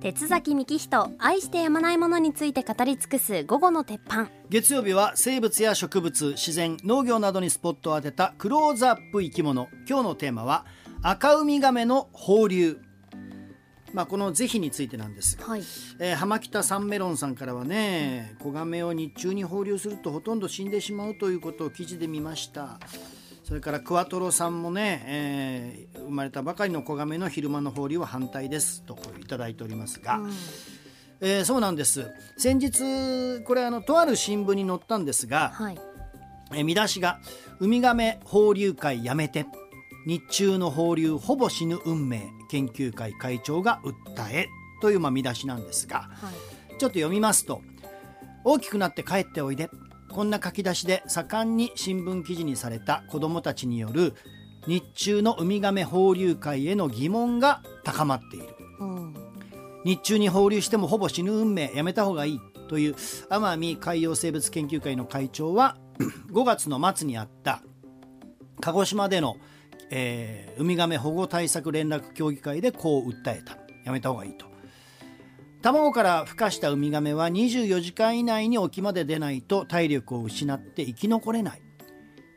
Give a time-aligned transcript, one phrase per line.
[0.00, 4.28] 鉄崎幹人愛してやまないものについて語り尽くす午後の鉄板。
[4.48, 9.68] 月曜日は生物や植物自然農業などにスポットを当てたクローズアップ生き物。
[9.88, 10.66] 今日のテーマは
[11.02, 12.78] 赤ウミガメの放流。
[13.92, 15.62] まあ、この是非についてなんですが、はい。
[15.98, 22.78] えー浜北サンメロンさんからはね子ガメを日中に放流するとほとんど死んでしまうということを記事で見ました
[23.48, 30.20] それからクワトロさんもね、えー生まれたばかりの子ガメの昼間の放流は反対ですといただいておりますが、
[31.20, 32.10] えーそうなんです。
[32.36, 35.78] 先日これあのとある新聞に載ったんですが、はい。
[36.52, 37.20] えー見出しが
[37.60, 39.46] 「ウミガメ放流会やめて
[40.06, 44.48] 日中の放流ほぼ死ぬ運命研究会会長が訴え」
[44.82, 46.08] というまあ見出しなんですが。
[46.10, 46.34] はい。
[46.78, 47.62] ちょっと読みますと
[48.44, 49.70] 「大きくなって帰っておいで」
[50.10, 54.14] こんな書き出しで盛んに新聞記事にされた子どもたちによる
[54.66, 58.48] 日中のウミガメ放流会への疑問が高まっている。
[58.80, 59.14] うん
[59.84, 65.76] 日中に放流してもほぼ死ぬ運命やめた方がいいという奄美海洋生物研究会の会長は
[66.30, 67.62] 5月の末にあった
[68.60, 69.36] 鹿児島での、
[69.90, 74.47] えーウミガメ保護対策連絡協議会でこう訴えたやめた方がいいと
[75.60, 81.62] 卵から孵化したウミガメは24時間以内に沖まで出ないと体力を失って生き残れない。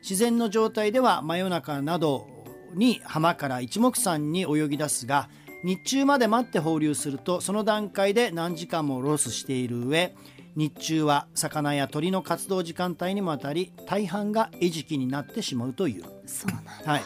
[0.02, 2.26] 自然の状態では真夜中など
[2.74, 5.28] に浜から一目散に泳ぎ出すが
[5.62, 10.12] 日中まで待って放流するとその段階で何時間もロスしている上
[10.56, 16.04] 日中は魚や鳥の活動時間帯にもあたり大半が餌食になってしまうという。
[16.26, 16.72] そうなんだ。
[16.84, 17.02] はい。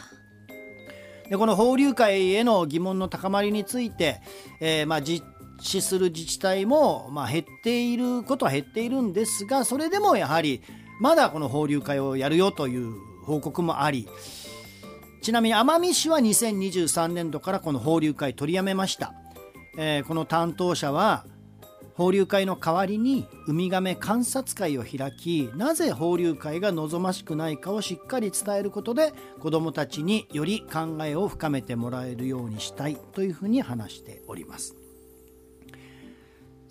[1.28, 4.20] でこの放流会への疑問の高まりについて、
[4.61, 5.27] えーまあ、実
[5.60, 10.62] 施する自治体も、まあ、減っていることは減っているんですがそれでもやはり
[11.00, 12.92] まだこの放流会をやるよという
[13.24, 14.08] 報告もあり
[15.22, 19.14] ちなみに奄美市は2023年度からこの放流会取りやめました、
[19.77, 21.27] えーこの担当者は
[21.96, 34.86] 放流会の代わりにウミガメ観察会を開きなぜ放流会が望ましくないかをしっかり伝えることで子どもたちにより考えを深めてもらえるようにしたいというふうに話しております。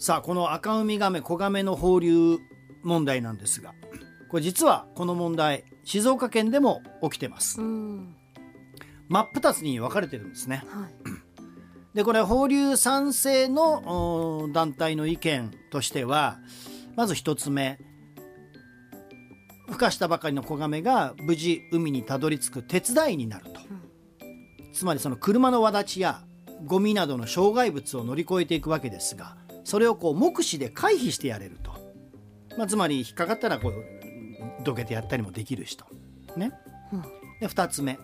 [0.06, 2.38] さあこの赤ウミガメ子ガメの放流
[2.84, 3.74] 問題なんですが
[4.30, 7.60] これ実はこの問題静岡県でも起きてます。
[7.60, 8.16] うん
[9.10, 10.64] 真っ二つに分かれてるんですね。
[10.68, 11.96] はい。
[11.96, 16.38] でこれ放流賛成のお団体の意見としては
[16.96, 17.80] まず一つ目
[19.70, 23.60] 孵化したばかりの子ガメが無事海にたどり着く手伝いになると、
[24.72, 26.22] つまりその車の轍ちや
[26.64, 31.72] ゴミなどの障害物を乗り越えていくわけですがそれをこう目視で回避してやれると、
[32.58, 33.74] まあ、つまり引っかかったらこう
[34.64, 35.86] どけてやったりもできる人
[36.38, 36.52] ね、
[36.94, 37.02] うん。
[37.42, 37.98] で2つ目。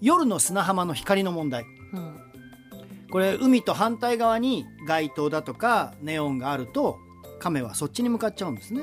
[0.00, 1.64] 夜の砂浜の光の問題。
[1.92, 2.20] うん。
[3.10, 6.96] これ海と反対側に街灯だとかネオンがあると
[7.40, 8.82] 亀はそっちに向かっちゃうんですね。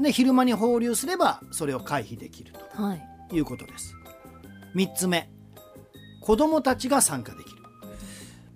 [0.00, 3.02] で昼間に放流すればそれを回避できるはい。
[3.28, 3.94] ということです。
[4.74, 5.30] 3つ目。
[6.22, 7.51] 子どもたちが参加できる。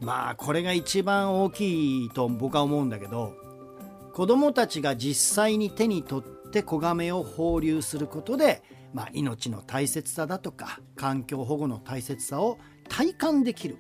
[0.01, 3.35] まあこれが一番大きいと僕は思うんだけど
[4.13, 8.63] 子どもたちが実際に手に取って子ガメを放流することで、
[8.95, 12.59] まあ、命の大切さだとか環境保護の大切さを
[12.89, 13.77] 体感できる。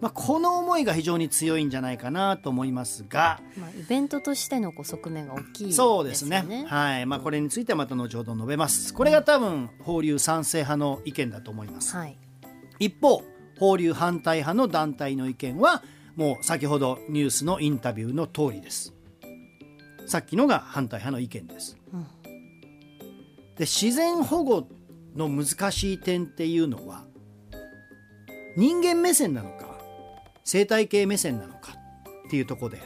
[0.00, 6.64] まあ、この思いが非常に強いんじゃないかなと思いますが、まあイベントとしてのこう側面が大きいですそうですねね。
[6.66, 7.06] はい。
[7.06, 8.94] まあ、これについてはまた後ほど述べます。
[8.94, 12.18] これが多分放流賛成派の意見だと思います、はい。
[12.78, 13.22] 一方
[13.60, 15.84] 放流反対派の団体の意見は
[16.16, 18.92] もう先ほどニュースのインタビューの通りです。
[20.06, 22.06] さっきのが反対派の意見です、うん
[23.56, 24.66] で自然保護
[25.14, 27.04] の難しい点っていうのは
[28.56, 29.78] 人間目線なのか
[30.44, 31.74] 生態系目線なのか
[32.26, 32.80] っていうとこで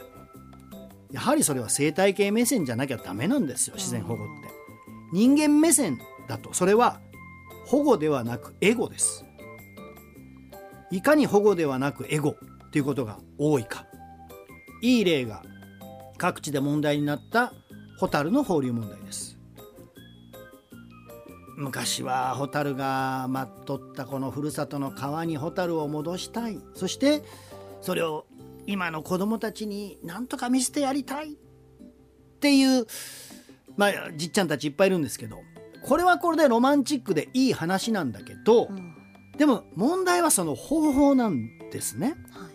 [1.11, 4.49] やはりそれは生態系目線じゃなきゃダメなんですよ自然保護って。
[5.13, 5.97] 人間目線
[6.27, 6.99] だとそれは
[7.65, 9.24] 保護ではなくエゴです。
[10.91, 12.35] いかに保護ではなくエゴ
[12.67, 13.85] っていうことが多いか。
[14.81, 15.43] いい例が
[16.17, 17.53] 各地で問題になった
[17.97, 19.37] ホタルの放流問題です。
[21.57, 26.59] 昔はホタルが待っとったこのふるさとの川にホタルを戻したい。
[26.73, 27.23] そして
[27.81, 28.25] それを
[28.67, 31.33] 今の子供たちに何とか見せてやりたい。
[31.33, 31.35] っ
[32.39, 32.85] ていう
[33.77, 35.39] まあじっちゃんたちいっぱいいるんですけど
[35.81, 38.84] これはこれでロマンチックでいい話なんだけど、うん。
[39.37, 42.15] でも問題はその方法なんですね。
[42.31, 42.47] は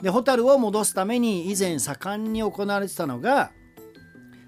[0.00, 0.02] い。
[0.02, 3.50] でホタルを戻すために以前盛んに行われてたのが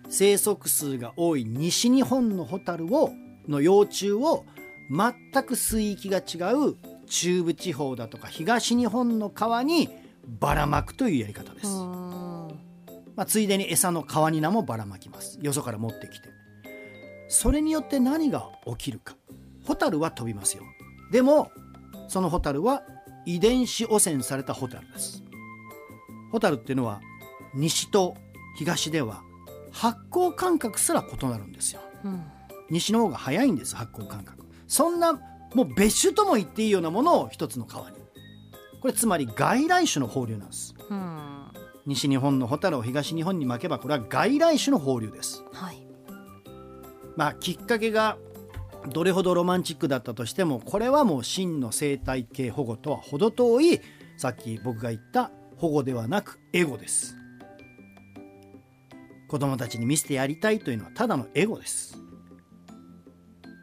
[0.09, 3.11] 生息数が多い西日本のホタルを
[3.49, 4.45] の幼虫を
[4.91, 6.77] 全く水域が違う
[7.07, 9.89] 中部地方だとか東日本の川に
[10.27, 12.49] ばらまくというやり方です、ま
[13.17, 15.39] あ、ついでに餌のカワニナもばらまきます。
[15.43, 16.29] よそから持ってきて。
[17.29, 19.17] それによって何が起きるか。
[19.65, 20.65] ホタルは飛びますよ
[21.11, 21.51] でも
[22.09, 22.83] そのホタルは
[23.27, 25.23] 遺伝子汚染されたホタルです。
[26.33, 27.01] ホタルっていうのは
[27.55, 28.17] 西と
[28.57, 29.23] 東では
[29.73, 32.25] 発光感覚すら異なるんですよ、うん、
[32.71, 34.45] 西の方が早いんです発光感覚。
[34.67, 35.15] そんな
[35.55, 37.97] もう別種とも言っていいようなものを一つの川に
[38.81, 41.49] これつまり外来種の放流なんです、うん、
[41.87, 45.87] 西日本のホタルを東日本に巻けばこれは外来種の放流です、はい、
[47.17, 48.17] まあきっかけが
[48.89, 53.81] どれほどロマンチックだったとしてもこれはもう真の生態系保護とは程遠い
[54.17, 57.17] さっき僕が言った保護ではなくエゴです。
[59.29, 61.97] 子供たちに見せてやりたいというのはただのエゴです。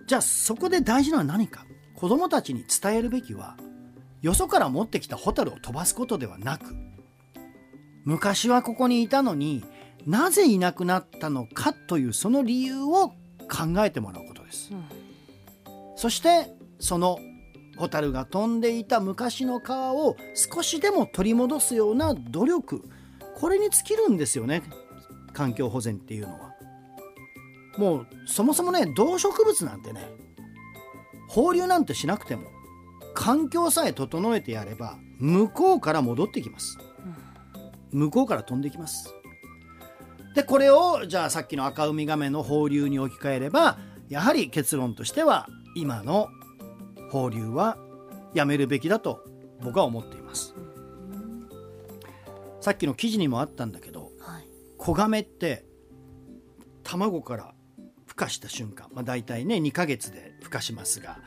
[0.08, 1.66] じゃあそこで大事なのは何か？
[1.96, 3.58] 子供たちに伝えるべきは
[4.22, 6.76] よそから持ってきたホタルを飛ばすことではなく
[8.06, 9.66] 昔はここにいたのに
[10.06, 13.16] なぜいなくなったのかというその理由を考
[13.80, 14.86] えてもらうことです、うん、
[15.98, 17.20] そしてその
[17.76, 22.84] ホタルが飛んでいた昔の川を少しでも取り戻すような努力
[23.36, 24.64] これに尽きるんですよね。
[25.34, 26.54] 環境保全っていうのは。
[27.78, 30.10] もうそもそもね動植物なんてね
[31.30, 32.44] 放流なんてしなくても
[33.14, 36.78] 環境さえ整えてやれば向こうから戻ってきます、
[37.92, 39.14] 向こうから飛んできます。
[40.36, 43.80] でこれをじゃあさっきの赤ウミガメの放流に置き換えれば
[44.10, 46.30] やはり結論としては今の
[47.12, 47.78] 放流は
[48.34, 49.24] やめるべきだと
[49.62, 50.54] 僕は思っています、
[52.62, 54.12] さっきの記事にもあったんだけど
[54.78, 55.66] 子亀って
[56.84, 57.54] 卵から
[58.08, 61.20] 孵化した瞬間、まあ、大体ね2ヶ月で孵化しますが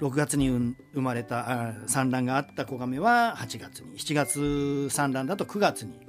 [0.00, 6.00] 6月に生まれた産卵があった子亀は8月に7月産卵だと9月に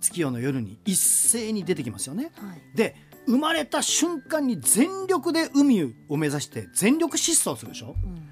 [0.00, 2.30] 月夜の夜に一斉に出てきますよね。
[2.36, 2.94] はい、で
[3.28, 8.28] 生まれた瞬間に全力で海を目指して全力疾走するでしょ、うん、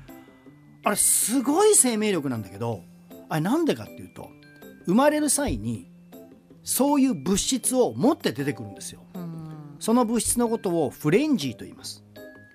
[0.85, 2.81] あれすごい生命力なんだけど
[3.29, 4.31] あれなんでかっていうと
[4.87, 5.91] 生まれる際に
[6.63, 9.03] そういう物質を持って出てくるんですよ。
[9.79, 12.03] その物質のことをフレンジーと言います。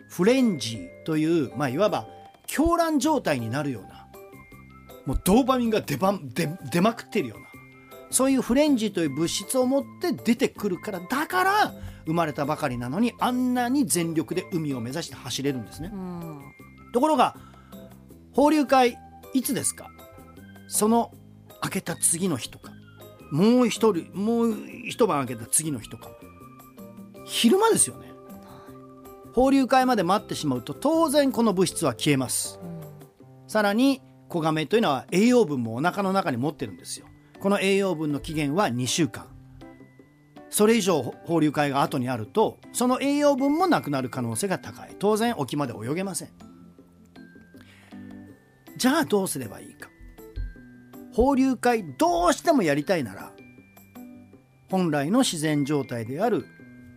[0.09, 2.07] フレンジーという、まあ、いわば
[2.47, 4.07] 狂乱状態になるような
[5.05, 7.47] もうドーパミンが出ば出出まくってるような
[8.11, 11.73] そういうフレンジーという物質を持って出てくるからだから
[12.05, 15.91] 生まれたばかりなのにあんなに全力で海を目指して走れるんですね。
[16.93, 17.35] ところが
[18.33, 18.97] 放流会
[19.33, 19.87] いつですか？
[20.67, 21.11] その
[21.61, 22.71] 開けた次の日とか
[23.31, 24.55] もう一人もう
[24.87, 26.09] 一晩空けた次の日とか
[27.25, 28.11] 昼間ですよね。
[29.33, 37.05] 放流会まで待ってしまうと当然この物質は消えます、うん、さらに子亀というのは栄養分もお腹の中に持ってるんですよ。
[37.41, 39.27] この栄養分の期限は2週間。
[40.49, 44.95] それ以上放流会が後にあるとその栄養分もなくなる可能性が高い。
[44.99, 46.29] 当然沖まで泳げません。
[48.77, 49.89] じゃあどうすればいいか。
[51.13, 53.31] 放流会どうしてもやりたいなら
[54.69, 56.45] 本来の自然状態である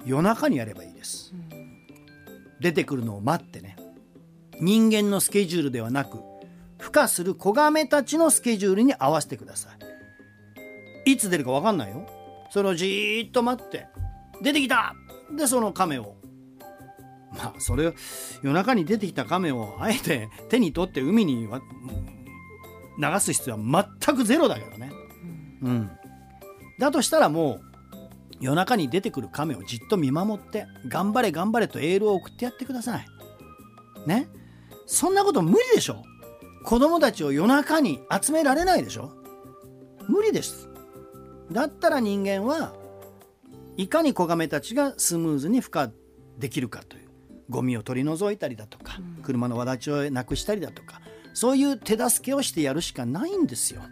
[0.04, 1.50] 夜中にやればいいです、うん、
[2.60, 3.76] 出てくるのを待ってね。
[4.60, 6.18] 人間のスケジュールではなく
[6.78, 9.83] 孵化する子亀たちのスケジュールに合わせてください
[11.04, 12.06] いつ出るか分かんないよ。
[12.50, 13.86] それをじーっと待って。
[14.42, 14.94] 出てきた。
[15.36, 16.16] でその亀を。
[17.32, 17.94] まあそれを
[18.42, 24.92] 夜中に出てきた亀をあえて手に取って海に流す必要は全くゼロだけどね。
[25.62, 25.90] うん、
[26.78, 27.60] だとしたらもう
[28.40, 33.06] 夜中に出てくる亀をじっと見守って頑張れ頑張れとエールを送ってやってください。
[34.06, 34.28] ね？
[34.86, 36.02] そんなこと無理でしょ。
[36.64, 39.10] 子供たちを夜中に集められないでしょ。
[40.08, 40.68] 無理です。
[41.50, 42.74] だったら人間は
[43.76, 45.90] いかに子亀たちがスムーズに孵化
[46.38, 47.08] できるかという
[47.50, 51.00] ゴミを取り除いたりだとか車のわちをなくしたりだとか
[51.34, 53.82] そういう手助けをしてやるしかないんですよ。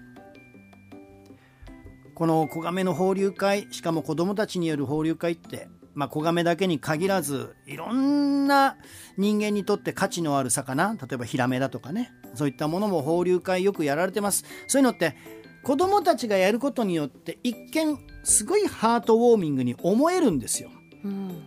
[2.14, 8.76] この子亀の放流会しかも子どもたちによる放流会って、まあ、子亀だけに限らずいろんな
[9.16, 15.16] 人間にとって価値のある魚例えばヒラメだとかねそういったものも放流会よくやられてますそういうのって
[15.62, 20.70] 子どもたちがやることによって一見すごいハートウォーミングに思えるんですよ。
[21.04, 21.42] うん、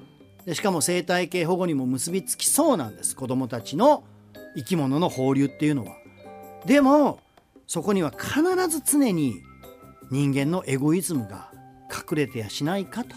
[0.46, 4.04] でしかも生態系保護にも結びつきそうなんです子どもたちの
[4.56, 5.96] 生き物の放流っていうのは。
[6.66, 7.20] でも
[7.68, 9.42] そこには必ず常に
[10.12, 11.52] 人間のエゴイズムが
[11.92, 13.16] 隠れてやしないかと、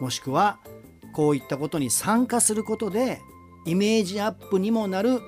[0.00, 0.58] もしくは
[1.14, 3.20] こういったことに参加することで
[3.66, 5.20] イメージアップにもなる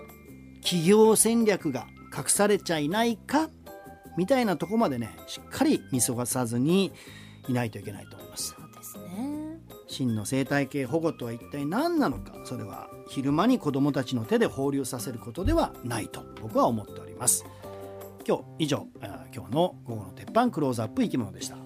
[0.62, 1.86] 企業戦略が
[2.16, 3.48] 隠されちゃいないか
[4.16, 6.92] みたいなとこまでねしっかり見過ごさずに
[7.48, 8.54] いないといけないと思います。
[8.54, 9.58] そうですね。
[9.86, 17.44] 真の生態系保護とは一体何なのかそれは昼間に子どもたちの手で放流させることではないと僕は思っております。
[18.26, 21.56] 今日以上あ今日の午後の鉄板クローズアップ生き物でした